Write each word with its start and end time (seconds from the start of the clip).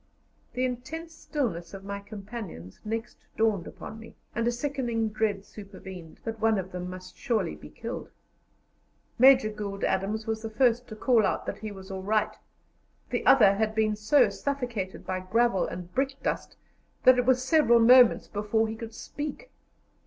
The 0.53 0.65
intense 0.65 1.13
stillness 1.13 1.75
of 1.75 1.83
my 1.83 1.99
companions 1.99 2.79
next 2.83 3.17
dawned 3.37 3.67
upon 3.67 3.99
me, 3.99 4.15
and 4.33 4.47
a 4.47 4.51
sickening 4.51 5.09
dread 5.09 5.45
supervened, 5.45 6.21
that 6.23 6.39
one 6.39 6.57
of 6.57 6.71
them 6.71 6.89
must 6.89 7.15
surely 7.15 7.53
be 7.55 7.69
killed. 7.69 8.09
Major 9.19 9.51
Gould 9.51 9.83
Adams 9.83 10.25
was 10.25 10.41
the 10.41 10.49
first 10.49 10.87
to 10.87 10.95
call 10.95 11.23
out 11.23 11.45
that 11.45 11.59
he 11.59 11.71
was 11.71 11.91
all 11.91 12.01
right; 12.01 12.35
the 13.11 13.23
other 13.27 13.53
had 13.53 13.75
been 13.75 13.95
so 13.95 14.27
suffocated 14.31 15.05
by 15.05 15.19
gravel 15.19 15.67
and 15.67 15.93
brickdust 15.93 16.55
that 17.03 17.19
it 17.19 17.27
was 17.27 17.43
several 17.43 17.77
moments 17.79 18.27
before 18.27 18.67
he 18.67 18.75
could 18.75 18.95
speak. 18.95 19.51